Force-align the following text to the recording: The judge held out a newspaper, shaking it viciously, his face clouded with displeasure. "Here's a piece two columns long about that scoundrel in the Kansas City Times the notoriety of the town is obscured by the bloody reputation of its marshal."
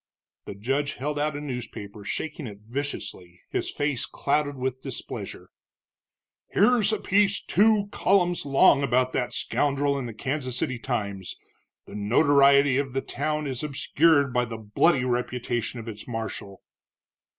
The 0.45 0.55
judge 0.55 0.93
held 0.93 1.19
out 1.19 1.35
a 1.35 1.39
newspaper, 1.41 2.03
shaking 2.03 2.47
it 2.47 2.61
viciously, 2.61 3.43
his 3.51 3.69
face 3.69 4.07
clouded 4.07 4.57
with 4.57 4.81
displeasure. 4.81 5.51
"Here's 6.49 6.91
a 6.91 6.99
piece 6.99 7.39
two 7.39 7.87
columns 7.91 8.43
long 8.43 8.81
about 8.81 9.13
that 9.13 9.31
scoundrel 9.31 9.99
in 9.99 10.07
the 10.07 10.13
Kansas 10.15 10.57
City 10.57 10.79
Times 10.79 11.35
the 11.85 11.93
notoriety 11.93 12.79
of 12.79 12.93
the 12.93 13.01
town 13.01 13.45
is 13.45 13.61
obscured 13.61 14.33
by 14.33 14.45
the 14.45 14.57
bloody 14.57 15.05
reputation 15.05 15.79
of 15.79 15.87
its 15.87 16.07
marshal." 16.07 16.63